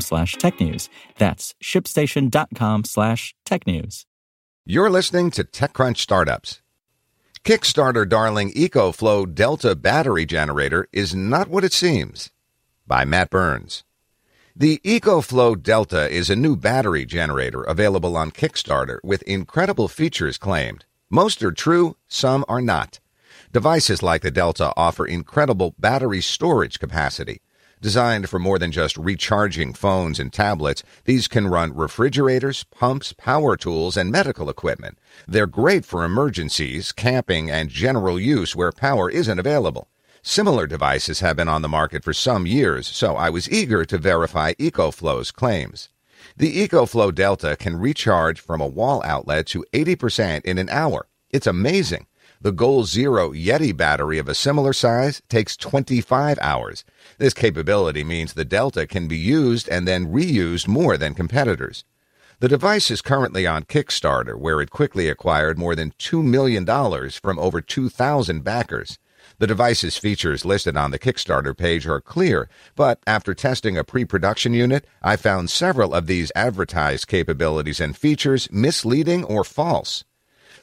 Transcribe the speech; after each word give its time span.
slash 0.00 0.36
technews. 0.36 0.88
That's 1.18 1.54
shipstation.com 1.62 2.84
slash 2.84 3.34
technews. 3.44 4.04
You're 4.66 4.90
listening 4.90 5.30
to 5.32 5.44
TechCrunch 5.44 5.98
Startups. 5.98 6.62
Kickstarter 7.44 8.08
darling 8.08 8.52
EcoFlow 8.52 9.34
Delta 9.34 9.74
battery 9.74 10.24
generator 10.24 10.88
is 10.92 11.14
not 11.14 11.48
what 11.48 11.64
it 11.64 11.74
seems. 11.74 12.30
By 12.86 13.04
Matt 13.04 13.28
Burns. 13.28 13.84
The 14.56 14.78
EcoFlow 14.84 15.62
Delta 15.62 16.08
is 16.08 16.30
a 16.30 16.36
new 16.36 16.56
battery 16.56 17.04
generator 17.04 17.62
available 17.64 18.16
on 18.16 18.30
Kickstarter 18.30 18.98
with 19.02 19.20
incredible 19.24 19.88
features 19.88 20.38
claimed. 20.38 20.86
Most 21.10 21.42
are 21.42 21.52
true, 21.52 21.96
some 22.08 22.44
are 22.48 22.62
not. 22.62 23.00
Devices 23.52 24.02
like 24.02 24.22
the 24.22 24.30
Delta 24.30 24.72
offer 24.76 25.04
incredible 25.04 25.74
battery 25.78 26.22
storage 26.22 26.78
capacity. 26.78 27.42
Designed 27.84 28.30
for 28.30 28.38
more 28.38 28.58
than 28.58 28.72
just 28.72 28.96
recharging 28.96 29.74
phones 29.74 30.18
and 30.18 30.32
tablets, 30.32 30.82
these 31.04 31.28
can 31.28 31.48
run 31.48 31.76
refrigerators, 31.76 32.64
pumps, 32.70 33.12
power 33.12 33.58
tools, 33.58 33.94
and 33.98 34.10
medical 34.10 34.48
equipment. 34.48 34.96
They're 35.28 35.46
great 35.46 35.84
for 35.84 36.02
emergencies, 36.02 36.92
camping, 36.92 37.50
and 37.50 37.68
general 37.68 38.18
use 38.18 38.56
where 38.56 38.72
power 38.72 39.10
isn't 39.10 39.38
available. 39.38 39.88
Similar 40.22 40.66
devices 40.66 41.20
have 41.20 41.36
been 41.36 41.46
on 41.46 41.60
the 41.60 41.68
market 41.68 42.02
for 42.02 42.14
some 42.14 42.46
years, 42.46 42.86
so 42.86 43.16
I 43.16 43.28
was 43.28 43.52
eager 43.52 43.84
to 43.84 43.98
verify 43.98 44.54
EcoFlow's 44.54 45.30
claims. 45.30 45.90
The 46.38 46.66
EcoFlow 46.66 47.14
Delta 47.14 47.54
can 47.54 47.78
recharge 47.78 48.40
from 48.40 48.62
a 48.62 48.66
wall 48.66 49.02
outlet 49.04 49.46
to 49.48 49.62
80% 49.74 50.46
in 50.46 50.56
an 50.56 50.70
hour. 50.70 51.06
It's 51.28 51.46
amazing. 51.46 52.06
The 52.44 52.52
Goal 52.52 52.84
Zero 52.84 53.32
Yeti 53.32 53.74
battery 53.74 54.18
of 54.18 54.28
a 54.28 54.34
similar 54.34 54.74
size 54.74 55.22
takes 55.30 55.56
25 55.56 56.38
hours. 56.42 56.84
This 57.16 57.32
capability 57.32 58.04
means 58.04 58.34
the 58.34 58.44
Delta 58.44 58.86
can 58.86 59.08
be 59.08 59.16
used 59.16 59.66
and 59.70 59.88
then 59.88 60.12
reused 60.12 60.68
more 60.68 60.98
than 60.98 61.14
competitors. 61.14 61.86
The 62.40 62.48
device 62.50 62.90
is 62.90 63.00
currently 63.00 63.46
on 63.46 63.62
Kickstarter, 63.62 64.38
where 64.38 64.60
it 64.60 64.68
quickly 64.68 65.08
acquired 65.08 65.56
more 65.56 65.74
than 65.74 65.92
$2 65.92 66.22
million 66.22 66.66
from 67.12 67.38
over 67.38 67.62
2,000 67.62 68.44
backers. 68.44 68.98
The 69.38 69.46
device's 69.46 69.96
features 69.96 70.44
listed 70.44 70.76
on 70.76 70.90
the 70.90 70.98
Kickstarter 70.98 71.56
page 71.56 71.86
are 71.86 72.02
clear, 72.02 72.50
but 72.76 73.00
after 73.06 73.32
testing 73.32 73.78
a 73.78 73.84
pre 73.84 74.04
production 74.04 74.52
unit, 74.52 74.86
I 75.02 75.16
found 75.16 75.48
several 75.48 75.94
of 75.94 76.06
these 76.06 76.30
advertised 76.36 77.08
capabilities 77.08 77.80
and 77.80 77.96
features 77.96 78.52
misleading 78.52 79.24
or 79.24 79.44
false. 79.44 80.04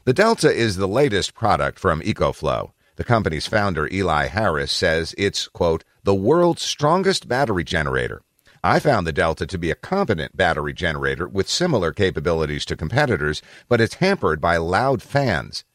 The 0.04 0.14
Delta 0.14 0.52
is 0.52 0.78
the 0.78 0.88
latest 0.88 1.36
product 1.36 1.78
from 1.78 2.02
EcoFlow. 2.02 2.72
The 2.96 3.04
company's 3.04 3.46
founder, 3.46 3.88
Eli 3.92 4.30
Harris, 4.30 4.72
says 4.72 5.14
it's, 5.16 5.48
quote, 5.48 5.84
the 6.04 6.16
world's 6.16 6.64
strongest 6.64 7.28
battery 7.28 7.64
generator. 7.64 8.24
I 8.64 8.80
found 8.80 9.06
the 9.06 9.14
Delta 9.14 9.46
to 9.46 9.58
be 9.60 9.70
a 9.70 9.76
competent 9.76 10.36
battery 10.36 10.74
generator 10.74 11.28
with 11.28 11.48
similar 11.48 11.92
capabilities 11.92 12.66
to 12.66 12.76
competitors, 12.76 13.44
but 13.70 13.80
it's 13.80 13.96
hampered 13.96 14.42
by 14.42 14.58
loud 14.58 15.04
fans. 15.04 15.66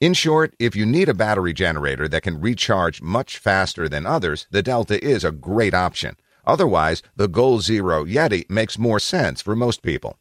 In 0.00 0.14
short, 0.14 0.56
if 0.58 0.74
you 0.74 0.84
need 0.84 1.08
a 1.08 1.14
battery 1.14 1.52
generator 1.52 2.08
that 2.08 2.24
can 2.24 2.40
recharge 2.40 3.00
much 3.00 3.38
faster 3.38 3.88
than 3.88 4.04
others, 4.04 4.48
the 4.50 4.64
Delta 4.64 5.00
is 5.04 5.22
a 5.22 5.30
great 5.30 5.74
option. 5.74 6.16
Otherwise, 6.44 7.04
the 7.14 7.28
Goal 7.28 7.60
Zero 7.60 8.04
Yeti 8.04 8.50
makes 8.50 8.80
more 8.80 8.98
sense 8.98 9.40
for 9.40 9.54
most 9.54 9.82
people. 9.82 10.18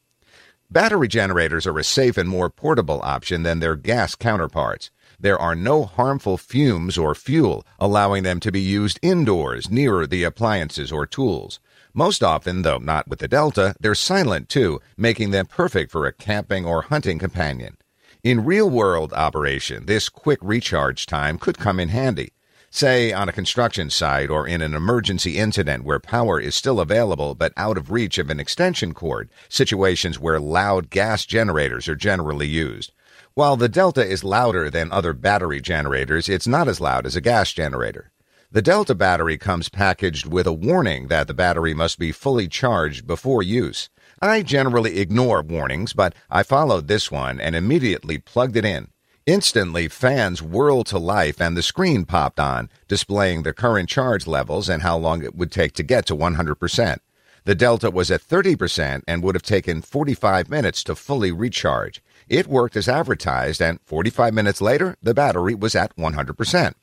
Battery 0.71 1.07
generators 1.07 1.67
are 1.67 1.77
a 1.77 1.83
safe 1.83 2.17
and 2.17 2.27
more 2.27 2.49
portable 2.49 2.99
option 3.03 3.43
than 3.43 3.59
their 3.59 3.75
gas 3.75 4.15
counterparts. 4.15 4.89
There 5.19 5.37
are 5.37 5.55
no 5.55 5.85
harmful 5.85 6.37
fumes 6.37 6.97
or 6.97 7.13
fuel, 7.13 7.65
allowing 7.79 8.23
them 8.23 8.39
to 8.39 8.51
be 8.51 8.61
used 8.61 8.99
indoors 9.03 9.69
nearer 9.69 10.07
the 10.07 10.23
appliances 10.23 10.91
or 10.91 11.05
tools. 11.05 11.59
Most 11.93 12.23
often, 12.23 12.63
though 12.63 12.79
not 12.79 13.07
with 13.07 13.19
the 13.19 13.27
Delta, 13.27 13.75
they're 13.79 13.95
silent 13.95 14.49
too, 14.49 14.81
making 14.97 15.29
them 15.31 15.45
perfect 15.45 15.91
for 15.91 16.07
a 16.07 16.13
camping 16.13 16.65
or 16.65 16.81
hunting 16.81 17.19
companion. 17.19 17.77
In 18.23 18.43
real 18.43 18.69
world 18.69 19.13
operation, 19.13 19.85
this 19.85 20.09
quick 20.09 20.39
recharge 20.41 21.05
time 21.05 21.37
could 21.37 21.59
come 21.59 21.79
in 21.79 21.89
handy 21.89 22.31
say 22.75 23.13
on 23.13 23.29
a 23.29 23.33
construction 23.33 23.89
site 23.89 24.29
or 24.29 24.45
in 24.45 24.61
an 24.61 24.73
emergency 24.73 25.37
incident 25.37 25.83
where 25.83 25.99
power 25.99 26.39
is 26.39 26.53
still 26.53 26.79
available 26.79 27.33
but 27.33 27.53
out 27.55 27.77
of 27.77 27.91
reach 27.91 28.17
of 28.17 28.29
an 28.29 28.39
extension 28.39 28.93
cord, 28.93 29.29
situations 29.47 30.19
where 30.19 30.39
loud 30.39 30.89
gas 30.89 31.25
generators 31.25 31.87
are 31.87 31.95
generally 31.95 32.47
used. 32.47 32.91
While 33.33 33.55
the 33.55 33.69
Delta 33.69 34.05
is 34.05 34.23
louder 34.23 34.69
than 34.69 34.91
other 34.91 35.13
battery 35.13 35.61
generators, 35.61 36.27
it's 36.27 36.47
not 36.47 36.67
as 36.67 36.81
loud 36.81 37.05
as 37.05 37.15
a 37.15 37.21
gas 37.21 37.53
generator. 37.53 38.11
The 38.51 38.61
Delta 38.61 38.95
battery 38.95 39.37
comes 39.37 39.69
packaged 39.69 40.25
with 40.25 40.47
a 40.47 40.53
warning 40.53 41.07
that 41.07 41.27
the 41.27 41.33
battery 41.33 41.73
must 41.73 41.99
be 41.99 42.11
fully 42.11 42.47
charged 42.47 43.07
before 43.07 43.43
use. 43.43 43.89
I 44.21 44.41
generally 44.41 44.99
ignore 44.99 45.41
warnings, 45.41 45.93
but 45.93 46.15
I 46.29 46.43
followed 46.43 46.87
this 46.87 47.11
one 47.11 47.39
and 47.39 47.55
immediately 47.55 48.17
plugged 48.17 48.55
it 48.55 48.63
in. 48.63 48.87
Instantly, 49.25 49.87
fans 49.87 50.43
whirled 50.43 50.85
to 50.85 50.99
life 50.99 51.41
and 51.41 51.57
the 51.57 51.63
screen 51.63 52.05
popped 52.05 52.39
on, 52.39 52.69
displaying 52.87 53.41
the 53.41 53.53
current 53.53 53.89
charge 53.89 54.27
levels 54.27 54.69
and 54.69 54.83
how 54.83 54.95
long 54.95 55.23
it 55.23 55.35
would 55.35 55.51
take 55.51 55.73
to 55.73 55.81
get 55.81 56.05
to 56.05 56.15
100%. 56.15 56.97
The 57.45 57.55
Delta 57.55 57.89
was 57.89 58.11
at 58.11 58.21
30% 58.21 59.01
and 59.07 59.23
would 59.23 59.33
have 59.33 59.41
taken 59.41 59.81
45 59.81 60.47
minutes 60.47 60.83
to 60.83 60.93
fully 60.93 61.31
recharge. 61.31 62.03
It 62.29 62.45
worked 62.45 62.75
as 62.75 62.87
advertised, 62.87 63.63
and 63.63 63.79
45 63.83 64.31
minutes 64.31 64.61
later, 64.61 64.95
the 65.01 65.15
battery 65.15 65.55
was 65.55 65.73
at 65.73 65.95
100%. 65.95 66.73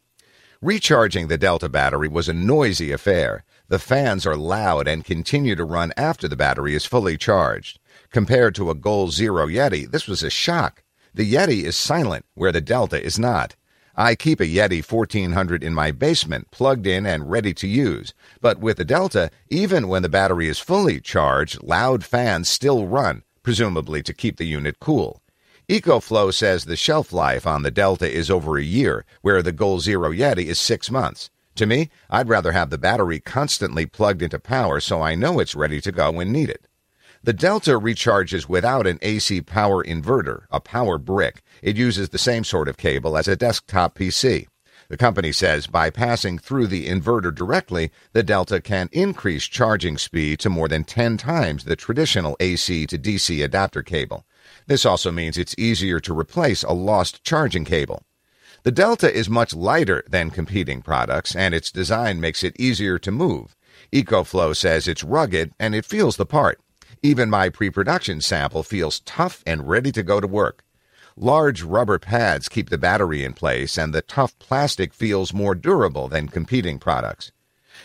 Recharging 0.60 1.28
the 1.28 1.38
Delta 1.38 1.68
battery 1.68 2.08
was 2.08 2.28
a 2.28 2.32
noisy 2.32 2.90
affair. 2.90 3.44
The 3.68 3.78
fans 3.78 4.26
are 4.26 4.36
loud 4.36 4.88
and 4.88 5.04
continue 5.04 5.54
to 5.54 5.64
run 5.64 5.92
after 5.96 6.26
the 6.26 6.36
battery 6.36 6.74
is 6.74 6.86
fully 6.86 7.16
charged. 7.16 7.78
Compared 8.10 8.56
to 8.56 8.70
a 8.70 8.74
Goal 8.74 9.12
Zero 9.12 9.46
Yeti, 9.46 9.88
this 9.88 10.08
was 10.08 10.24
a 10.24 10.30
shock. 10.30 10.81
The 11.14 11.30
Yeti 11.30 11.64
is 11.64 11.76
silent 11.76 12.24
where 12.34 12.52
the 12.52 12.62
Delta 12.62 13.02
is 13.02 13.18
not. 13.18 13.54
I 13.94 14.14
keep 14.14 14.40
a 14.40 14.46
Yeti 14.46 14.82
1400 14.82 15.62
in 15.62 15.74
my 15.74 15.90
basement, 15.90 16.50
plugged 16.50 16.86
in 16.86 17.04
and 17.04 17.30
ready 17.30 17.52
to 17.52 17.68
use. 17.68 18.14
But 18.40 18.60
with 18.60 18.78
the 18.78 18.84
Delta, 18.86 19.30
even 19.50 19.88
when 19.88 20.00
the 20.00 20.08
battery 20.08 20.48
is 20.48 20.58
fully 20.58 21.00
charged, 21.00 21.62
loud 21.62 22.02
fans 22.02 22.48
still 22.48 22.86
run, 22.86 23.24
presumably 23.42 24.02
to 24.02 24.14
keep 24.14 24.38
the 24.38 24.46
unit 24.46 24.80
cool. 24.80 25.20
EcoFlow 25.68 26.32
says 26.32 26.64
the 26.64 26.76
shelf 26.76 27.12
life 27.12 27.46
on 27.46 27.62
the 27.62 27.70
Delta 27.70 28.10
is 28.10 28.30
over 28.30 28.56
a 28.56 28.62
year, 28.62 29.04
where 29.20 29.42
the 29.42 29.52
Goal 29.52 29.80
Zero 29.80 30.10
Yeti 30.12 30.46
is 30.46 30.58
six 30.58 30.90
months. 30.90 31.28
To 31.56 31.66
me, 31.66 31.90
I'd 32.08 32.30
rather 32.30 32.52
have 32.52 32.70
the 32.70 32.78
battery 32.78 33.20
constantly 33.20 33.84
plugged 33.84 34.22
into 34.22 34.38
power 34.38 34.80
so 34.80 35.02
I 35.02 35.14
know 35.14 35.40
it's 35.40 35.54
ready 35.54 35.82
to 35.82 35.92
go 35.92 36.10
when 36.10 36.32
needed. 36.32 36.66
The 37.24 37.32
Delta 37.32 37.78
recharges 37.78 38.48
without 38.48 38.84
an 38.84 38.98
AC 39.00 39.42
power 39.42 39.84
inverter, 39.84 40.46
a 40.50 40.58
power 40.58 40.98
brick. 40.98 41.42
It 41.62 41.76
uses 41.76 42.08
the 42.08 42.18
same 42.18 42.42
sort 42.42 42.66
of 42.66 42.76
cable 42.76 43.16
as 43.16 43.28
a 43.28 43.36
desktop 43.36 43.96
PC. 43.96 44.48
The 44.88 44.96
company 44.96 45.30
says 45.30 45.68
by 45.68 45.90
passing 45.90 46.36
through 46.36 46.66
the 46.66 46.88
inverter 46.88 47.32
directly, 47.32 47.92
the 48.12 48.24
Delta 48.24 48.60
can 48.60 48.88
increase 48.90 49.44
charging 49.44 49.98
speed 49.98 50.40
to 50.40 50.50
more 50.50 50.66
than 50.66 50.82
10 50.82 51.16
times 51.16 51.62
the 51.62 51.76
traditional 51.76 52.36
AC 52.40 52.88
to 52.88 52.98
DC 52.98 53.44
adapter 53.44 53.84
cable. 53.84 54.26
This 54.66 54.84
also 54.84 55.12
means 55.12 55.38
it's 55.38 55.54
easier 55.56 56.00
to 56.00 56.18
replace 56.18 56.64
a 56.64 56.72
lost 56.72 57.22
charging 57.22 57.64
cable. 57.64 58.02
The 58.64 58.72
Delta 58.72 59.12
is 59.12 59.30
much 59.30 59.54
lighter 59.54 60.02
than 60.08 60.30
competing 60.30 60.82
products, 60.82 61.36
and 61.36 61.54
its 61.54 61.70
design 61.70 62.20
makes 62.20 62.42
it 62.42 62.58
easier 62.58 62.98
to 62.98 63.12
move. 63.12 63.54
EcoFlow 63.92 64.56
says 64.56 64.88
it's 64.88 65.04
rugged 65.04 65.52
and 65.60 65.76
it 65.76 65.84
feels 65.84 66.16
the 66.16 66.26
part. 66.26 66.60
Even 67.04 67.28
my 67.28 67.48
pre 67.48 67.68
production 67.68 68.20
sample 68.20 68.62
feels 68.62 69.00
tough 69.00 69.42
and 69.44 69.68
ready 69.68 69.90
to 69.90 70.04
go 70.04 70.20
to 70.20 70.28
work. 70.28 70.62
Large 71.16 71.62
rubber 71.62 71.98
pads 71.98 72.48
keep 72.48 72.70
the 72.70 72.78
battery 72.78 73.24
in 73.24 73.32
place, 73.32 73.76
and 73.76 73.92
the 73.92 74.02
tough 74.02 74.38
plastic 74.38 74.94
feels 74.94 75.34
more 75.34 75.56
durable 75.56 76.06
than 76.06 76.28
competing 76.28 76.78
products. 76.78 77.32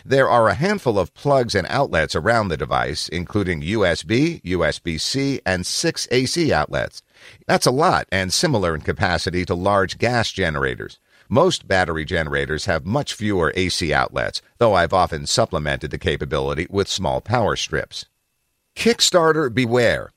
There 0.04 0.30
are 0.30 0.48
a 0.48 0.54
handful 0.54 1.00
of 1.00 1.14
plugs 1.14 1.56
and 1.56 1.66
outlets 1.68 2.14
around 2.14 2.46
the 2.46 2.56
device, 2.56 3.08
including 3.08 3.62
USB, 3.62 4.40
USB 4.44 5.00
C, 5.00 5.40
and 5.44 5.66
six 5.66 6.06
AC 6.12 6.52
outlets. 6.52 7.02
That's 7.48 7.66
a 7.66 7.72
lot 7.72 8.06
and 8.12 8.32
similar 8.32 8.72
in 8.72 8.82
capacity 8.82 9.44
to 9.46 9.54
large 9.56 9.98
gas 9.98 10.30
generators. 10.30 11.00
Most 11.28 11.66
battery 11.66 12.04
generators 12.04 12.66
have 12.66 12.86
much 12.86 13.14
fewer 13.14 13.52
AC 13.56 13.92
outlets, 13.92 14.42
though 14.58 14.74
I've 14.74 14.92
often 14.92 15.26
supplemented 15.26 15.90
the 15.90 15.98
capability 15.98 16.68
with 16.70 16.86
small 16.86 17.20
power 17.20 17.56
strips. 17.56 18.06
Kickstarter 18.78 19.52
beware. 19.52 20.12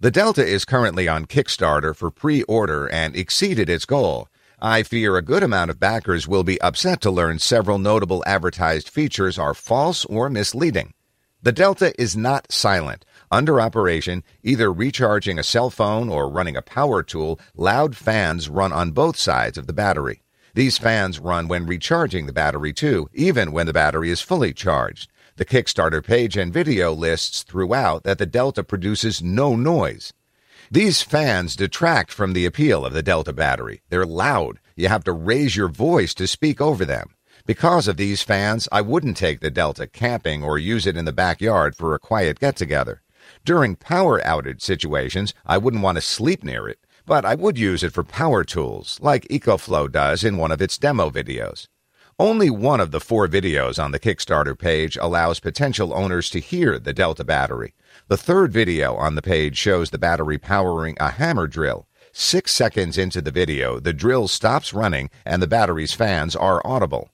The 0.00 0.10
Delta 0.10 0.42
is 0.42 0.64
currently 0.64 1.08
on 1.08 1.26
Kickstarter 1.26 1.94
for 1.94 2.10
pre 2.10 2.42
order 2.44 2.90
and 2.90 3.14
exceeded 3.14 3.68
its 3.68 3.84
goal. 3.84 4.28
I 4.58 4.82
fear 4.82 5.18
a 5.18 5.22
good 5.22 5.42
amount 5.42 5.70
of 5.70 5.78
backers 5.78 6.26
will 6.26 6.42
be 6.42 6.58
upset 6.62 7.02
to 7.02 7.10
learn 7.10 7.38
several 7.38 7.76
notable 7.76 8.24
advertised 8.26 8.88
features 8.88 9.38
are 9.38 9.52
false 9.52 10.06
or 10.06 10.30
misleading. 10.30 10.94
The 11.42 11.52
Delta 11.52 11.92
is 12.00 12.16
not 12.16 12.50
silent. 12.50 13.04
Under 13.30 13.60
operation, 13.60 14.24
either 14.42 14.72
recharging 14.72 15.38
a 15.38 15.42
cell 15.42 15.68
phone 15.68 16.08
or 16.08 16.30
running 16.30 16.56
a 16.56 16.62
power 16.62 17.02
tool, 17.02 17.38
loud 17.54 17.94
fans 17.94 18.48
run 18.48 18.72
on 18.72 18.92
both 18.92 19.18
sides 19.18 19.58
of 19.58 19.66
the 19.66 19.74
battery. 19.74 20.22
These 20.54 20.78
fans 20.78 21.18
run 21.18 21.46
when 21.46 21.66
recharging 21.66 22.24
the 22.24 22.32
battery 22.32 22.72
too, 22.72 23.10
even 23.12 23.52
when 23.52 23.66
the 23.66 23.74
battery 23.74 24.08
is 24.08 24.22
fully 24.22 24.54
charged. 24.54 25.10
The 25.38 25.44
Kickstarter 25.44 26.04
page 26.04 26.36
and 26.36 26.52
video 26.52 26.92
lists 26.92 27.44
throughout 27.44 28.02
that 28.02 28.18
the 28.18 28.26
Delta 28.26 28.64
produces 28.64 29.22
no 29.22 29.54
noise. 29.54 30.12
These 30.68 31.02
fans 31.02 31.54
detract 31.54 32.12
from 32.12 32.32
the 32.32 32.44
appeal 32.44 32.84
of 32.84 32.92
the 32.92 33.04
Delta 33.04 33.32
battery. 33.32 33.82
They're 33.88 34.04
loud. 34.04 34.58
You 34.74 34.88
have 34.88 35.04
to 35.04 35.12
raise 35.12 35.54
your 35.54 35.68
voice 35.68 36.12
to 36.14 36.26
speak 36.26 36.60
over 36.60 36.84
them. 36.84 37.10
Because 37.46 37.86
of 37.86 37.96
these 37.96 38.20
fans, 38.20 38.68
I 38.72 38.80
wouldn't 38.80 39.16
take 39.16 39.38
the 39.38 39.48
Delta 39.48 39.86
camping 39.86 40.42
or 40.42 40.58
use 40.58 40.88
it 40.88 40.96
in 40.96 41.04
the 41.04 41.12
backyard 41.12 41.76
for 41.76 41.94
a 41.94 42.00
quiet 42.00 42.40
get 42.40 42.56
together. 42.56 43.02
During 43.44 43.76
power 43.76 44.20
outage 44.22 44.60
situations, 44.60 45.34
I 45.46 45.56
wouldn't 45.56 45.84
want 45.84 45.98
to 45.98 46.02
sleep 46.02 46.42
near 46.42 46.68
it 46.68 46.80
but 47.06 47.24
I 47.24 47.36
would 47.36 47.56
use 47.56 47.82
it 47.82 47.94
for 47.94 48.04
power 48.04 48.44
tools, 48.44 48.98
like 49.00 49.26
EcoFlow 49.28 49.90
does 49.90 50.22
in 50.22 50.36
one 50.36 50.52
of 50.52 50.60
its 50.60 50.76
demo 50.76 51.08
videos. 51.08 51.66
Only 52.20 52.50
one 52.50 52.80
of 52.80 52.90
the 52.90 52.98
four 52.98 53.28
videos 53.28 53.80
on 53.80 53.92
the 53.92 54.00
Kickstarter 54.00 54.58
page 54.58 54.98
allows 55.00 55.38
potential 55.38 55.94
owners 55.94 56.28
to 56.30 56.40
hear 56.40 56.76
the 56.76 56.92
Delta 56.92 57.22
battery. 57.22 57.74
The 58.08 58.16
third 58.16 58.52
video 58.52 58.96
on 58.96 59.14
the 59.14 59.22
page 59.22 59.56
shows 59.56 59.90
the 59.90 59.98
battery 59.98 60.36
powering 60.36 60.96
a 60.98 61.10
hammer 61.10 61.46
drill. 61.46 61.86
Six 62.10 62.50
seconds 62.50 62.98
into 62.98 63.20
the 63.20 63.30
video, 63.30 63.78
the 63.78 63.92
drill 63.92 64.26
stops 64.26 64.74
running 64.74 65.10
and 65.24 65.40
the 65.40 65.46
battery's 65.46 65.92
fans 65.92 66.34
are 66.34 66.60
audible. 66.64 67.10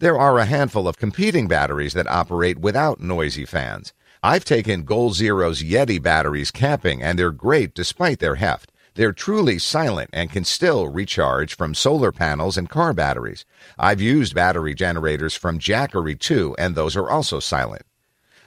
There 0.00 0.18
are 0.18 0.40
a 0.40 0.44
handful 0.44 0.88
of 0.88 0.98
competing 0.98 1.46
batteries 1.46 1.92
that 1.92 2.10
operate 2.10 2.58
without 2.58 2.98
noisy 2.98 3.44
fans. 3.44 3.92
I've 4.24 4.44
taken 4.44 4.82
Goal 4.82 5.12
Zero's 5.12 5.62
Yeti 5.62 6.02
batteries 6.02 6.50
camping 6.50 7.00
and 7.00 7.16
they're 7.16 7.30
great 7.30 7.74
despite 7.74 8.18
their 8.18 8.34
heft. 8.34 8.71
They're 8.94 9.12
truly 9.12 9.58
silent 9.58 10.10
and 10.12 10.30
can 10.30 10.44
still 10.44 10.88
recharge 10.88 11.56
from 11.56 11.74
solar 11.74 12.12
panels 12.12 12.58
and 12.58 12.68
car 12.68 12.92
batteries. 12.92 13.46
I've 13.78 14.02
used 14.02 14.34
battery 14.34 14.74
generators 14.74 15.34
from 15.34 15.58
Jackery 15.58 16.18
too, 16.18 16.54
and 16.58 16.74
those 16.74 16.94
are 16.94 17.08
also 17.08 17.40
silent. 17.40 17.86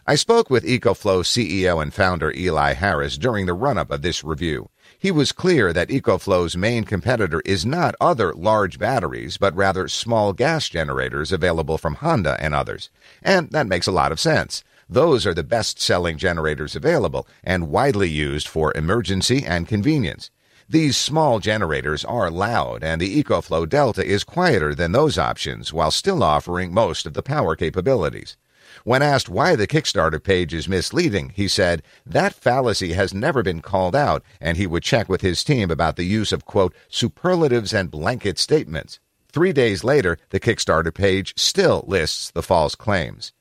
I 0.05 0.13
spoke 0.13 0.51
with 0.51 0.63
EcoFlow 0.63 1.23
CEO 1.23 1.81
and 1.81 1.91
founder 1.91 2.31
Eli 2.31 2.73
Harris 2.73 3.17
during 3.17 3.47
the 3.47 3.55
run 3.55 3.79
up 3.79 3.89
of 3.89 4.03
this 4.03 4.23
review. 4.23 4.69
He 4.99 5.09
was 5.09 5.31
clear 5.31 5.73
that 5.73 5.89
EcoFlow's 5.89 6.55
main 6.55 6.83
competitor 6.83 7.41
is 7.43 7.65
not 7.65 7.95
other 7.99 8.31
large 8.31 8.77
batteries, 8.77 9.37
but 9.37 9.55
rather 9.55 9.87
small 9.87 10.31
gas 10.31 10.69
generators 10.69 11.31
available 11.31 11.79
from 11.79 11.95
Honda 11.95 12.37
and 12.39 12.53
others. 12.53 12.91
And 13.23 13.49
that 13.49 13.65
makes 13.65 13.87
a 13.87 13.91
lot 13.91 14.11
of 14.11 14.19
sense. 14.19 14.63
Those 14.87 15.25
are 15.25 15.33
the 15.33 15.43
best 15.43 15.81
selling 15.81 16.19
generators 16.19 16.75
available 16.75 17.27
and 17.43 17.69
widely 17.69 18.07
used 18.07 18.47
for 18.47 18.71
emergency 18.77 19.43
and 19.43 19.67
convenience. 19.67 20.29
These 20.67 20.97
small 20.97 21.39
generators 21.39 22.03
are 22.03 22.31
loud, 22.31 22.83
and 22.83 22.99
the 22.99 23.23
EcoFlow 23.23 23.69
Delta 23.69 24.03
is 24.03 24.23
quieter 24.23 24.73
than 24.73 24.93
those 24.93 25.15
options 25.15 25.71
while 25.71 25.91
still 25.91 26.23
offering 26.23 26.73
most 26.73 27.05
of 27.05 27.13
the 27.13 27.21
power 27.21 27.55
capabilities. 27.55 28.35
When 28.83 29.03
asked 29.03 29.29
why 29.29 29.55
the 29.55 29.67
Kickstarter 29.67 30.21
page 30.21 30.55
is 30.55 30.67
misleading, 30.67 31.33
he 31.35 31.47
said 31.47 31.83
that 32.03 32.33
fallacy 32.33 32.93
has 32.93 33.13
never 33.13 33.43
been 33.43 33.61
called 33.61 33.95
out, 33.95 34.23
and 34.41 34.57
he 34.57 34.65
would 34.65 34.81
check 34.81 35.07
with 35.07 35.21
his 35.21 35.43
team 35.43 35.69
about 35.69 35.97
the 35.97 36.03
use 36.03 36.31
of, 36.31 36.45
quote, 36.45 36.73
superlatives 36.89 37.71
and 37.71 37.91
blanket 37.91 38.39
statements. 38.39 38.99
Three 39.31 39.53
days 39.53 39.83
later, 39.83 40.17
the 40.31 40.39
Kickstarter 40.39 40.93
page 40.93 41.35
still 41.37 41.85
lists 41.87 42.31
the 42.31 42.41
false 42.41 42.73
claims. 42.73 43.33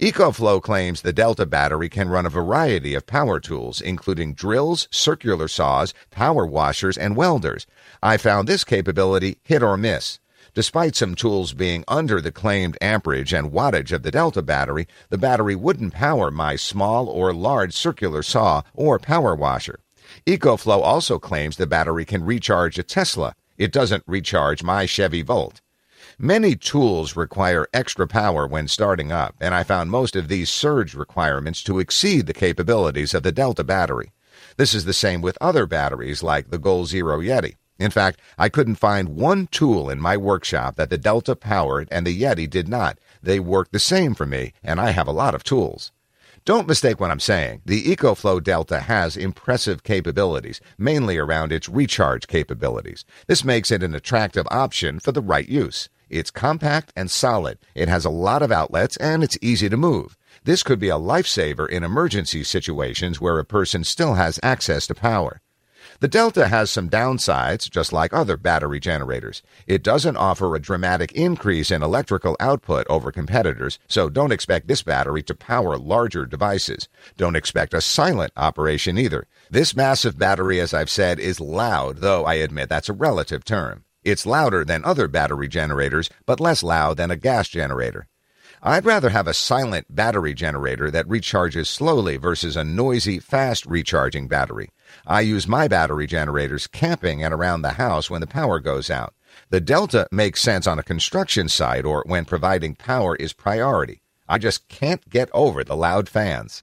EcoFlow 0.00 0.62
claims 0.62 1.02
the 1.02 1.12
Delta 1.12 1.46
battery 1.46 1.88
can 1.88 2.08
run 2.08 2.26
a 2.26 2.30
variety 2.30 2.94
of 2.94 3.06
power 3.06 3.40
tools, 3.40 3.80
including 3.80 4.34
drills, 4.34 4.88
circular 4.90 5.48
saws, 5.48 5.94
power 6.10 6.46
washers, 6.46 6.98
and 6.98 7.16
welders. 7.16 7.66
I 8.02 8.16
found 8.16 8.48
this 8.48 8.64
capability 8.64 9.38
hit 9.44 9.62
or 9.62 9.76
miss. 9.76 10.18
Despite 10.54 10.96
some 10.96 11.14
tools 11.14 11.54
being 11.54 11.82
under 11.88 12.20
the 12.20 12.30
claimed 12.30 12.76
amperage 12.80 13.32
and 13.32 13.52
wattage 13.52 13.90
of 13.90 14.02
the 14.02 14.10
Delta 14.10 14.42
battery, 14.42 14.86
the 15.08 15.16
battery 15.16 15.56
wouldn't 15.56 15.94
power 15.94 16.30
my 16.30 16.56
small 16.56 17.08
or 17.08 17.32
large 17.32 17.72
circular 17.72 18.22
saw 18.22 18.62
or 18.74 18.98
power 18.98 19.34
washer. 19.34 19.80
EcoFlow 20.26 20.82
also 20.82 21.18
claims 21.18 21.56
the 21.56 21.66
battery 21.66 22.04
can 22.04 22.24
recharge 22.24 22.78
a 22.78 22.82
Tesla. 22.82 23.34
It 23.56 23.72
doesn't 23.72 24.04
recharge 24.06 24.62
my 24.62 24.84
Chevy 24.84 25.22
Volt. 25.22 25.62
Many 26.18 26.56
tools 26.56 27.16
require 27.16 27.66
extra 27.72 28.06
power 28.06 28.46
when 28.46 28.68
starting 28.68 29.10
up, 29.10 29.34
and 29.40 29.54
I 29.54 29.62
found 29.62 29.90
most 29.90 30.14
of 30.14 30.28
these 30.28 30.50
surge 30.50 30.94
requirements 30.94 31.62
to 31.64 31.78
exceed 31.78 32.26
the 32.26 32.34
capabilities 32.34 33.14
of 33.14 33.22
the 33.22 33.32
Delta 33.32 33.64
battery. 33.64 34.12
This 34.56 34.74
is 34.74 34.84
the 34.84 34.92
same 34.92 35.22
with 35.22 35.38
other 35.40 35.66
batteries 35.66 36.22
like 36.22 36.50
the 36.50 36.58
Goal 36.58 36.84
Zero 36.84 37.20
Yeti. 37.20 37.54
In 37.78 37.90
fact, 37.90 38.20
I 38.38 38.48
couldn't 38.48 38.76
find 38.76 39.16
one 39.16 39.48
tool 39.48 39.88
in 39.88 40.00
my 40.00 40.16
workshop 40.16 40.76
that 40.76 40.90
the 40.90 40.98
Delta 40.98 41.34
powered 41.34 41.88
and 41.90 42.06
the 42.06 42.20
Yeti 42.20 42.48
did 42.48 42.68
not. 42.68 42.98
They 43.22 43.40
work 43.40 43.70
the 43.70 43.78
same 43.78 44.14
for 44.14 44.26
me, 44.26 44.52
and 44.62 44.80
I 44.80 44.90
have 44.90 45.08
a 45.08 45.12
lot 45.12 45.34
of 45.34 45.42
tools. 45.42 45.92
Don't 46.44 46.66
mistake 46.66 46.98
what 46.98 47.10
I'm 47.10 47.20
saying. 47.20 47.62
The 47.64 47.84
EcoFlow 47.84 48.42
Delta 48.42 48.80
has 48.80 49.16
impressive 49.16 49.84
capabilities, 49.84 50.60
mainly 50.76 51.16
around 51.16 51.52
its 51.52 51.68
recharge 51.68 52.26
capabilities. 52.26 53.04
This 53.28 53.44
makes 53.44 53.70
it 53.70 53.82
an 53.82 53.94
attractive 53.94 54.46
option 54.50 54.98
for 54.98 55.12
the 55.12 55.20
right 55.20 55.48
use. 55.48 55.88
It's 56.12 56.30
compact 56.30 56.92
and 56.94 57.10
solid. 57.10 57.58
It 57.74 57.88
has 57.88 58.04
a 58.04 58.10
lot 58.10 58.42
of 58.42 58.52
outlets 58.52 58.98
and 58.98 59.24
it's 59.24 59.38
easy 59.40 59.70
to 59.70 59.78
move. 59.78 60.18
This 60.44 60.62
could 60.62 60.78
be 60.78 60.90
a 60.90 60.98
lifesaver 60.98 61.66
in 61.66 61.82
emergency 61.82 62.44
situations 62.44 63.18
where 63.18 63.38
a 63.38 63.46
person 63.46 63.82
still 63.82 64.14
has 64.14 64.38
access 64.42 64.86
to 64.88 64.94
power. 64.94 65.40
The 66.00 66.08
Delta 66.08 66.48
has 66.48 66.70
some 66.70 66.90
downsides, 66.90 67.70
just 67.70 67.94
like 67.94 68.12
other 68.12 68.36
battery 68.36 68.78
generators. 68.78 69.42
It 69.66 69.82
doesn't 69.82 70.18
offer 70.18 70.54
a 70.54 70.60
dramatic 70.60 71.12
increase 71.12 71.70
in 71.70 71.82
electrical 71.82 72.36
output 72.40 72.86
over 72.90 73.10
competitors, 73.10 73.78
so 73.88 74.10
don't 74.10 74.32
expect 74.32 74.68
this 74.68 74.82
battery 74.82 75.22
to 75.22 75.34
power 75.34 75.78
larger 75.78 76.26
devices. 76.26 76.88
Don't 77.16 77.36
expect 77.36 77.72
a 77.72 77.80
silent 77.80 78.32
operation 78.36 78.98
either. 78.98 79.26
This 79.50 79.74
massive 79.74 80.18
battery, 80.18 80.60
as 80.60 80.74
I've 80.74 80.90
said, 80.90 81.18
is 81.18 81.40
loud, 81.40 81.98
though 81.98 82.24
I 82.26 82.34
admit 82.34 82.68
that's 82.68 82.90
a 82.90 82.94
relative 82.94 83.44
term. 83.44 83.84
It's 84.04 84.26
louder 84.26 84.64
than 84.64 84.84
other 84.84 85.06
battery 85.06 85.46
generators, 85.46 86.10
but 86.26 86.40
less 86.40 86.62
loud 86.62 86.96
than 86.96 87.10
a 87.10 87.16
gas 87.16 87.48
generator. 87.48 88.08
I'd 88.60 88.84
rather 88.84 89.10
have 89.10 89.26
a 89.26 89.34
silent 89.34 89.94
battery 89.94 90.34
generator 90.34 90.90
that 90.90 91.08
recharges 91.08 91.66
slowly 91.66 92.16
versus 92.16 92.56
a 92.56 92.64
noisy, 92.64 93.18
fast 93.18 93.66
recharging 93.66 94.28
battery. 94.28 94.70
I 95.06 95.20
use 95.20 95.48
my 95.48 95.68
battery 95.68 96.06
generators 96.06 96.66
camping 96.66 97.22
and 97.24 97.32
around 97.32 97.62
the 97.62 97.72
house 97.72 98.10
when 98.10 98.20
the 98.20 98.26
power 98.26 98.60
goes 98.60 98.90
out. 98.90 99.14
The 99.50 99.60
Delta 99.60 100.06
makes 100.12 100.40
sense 100.40 100.66
on 100.66 100.78
a 100.78 100.84
construction 100.84 101.48
site 101.48 101.84
or 101.84 102.04
when 102.06 102.24
providing 102.24 102.74
power 102.74 103.16
is 103.16 103.32
priority. 103.32 104.02
I 104.28 104.38
just 104.38 104.68
can't 104.68 105.08
get 105.08 105.28
over 105.32 105.64
the 105.64 105.76
loud 105.76 106.08
fans. 106.08 106.62